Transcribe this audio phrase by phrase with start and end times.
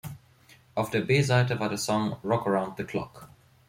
[0.73, 3.29] Auf der B-Seite war der Song „Rock Around the Clock“.